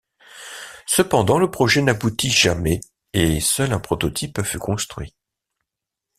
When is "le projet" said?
1.37-1.83